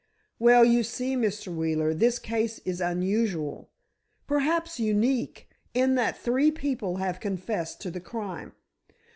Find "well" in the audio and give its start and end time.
0.39-0.65